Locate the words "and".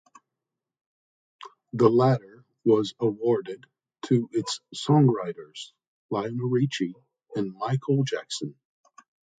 7.35-7.53